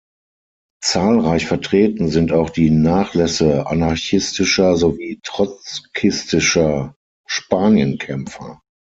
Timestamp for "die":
2.49-2.71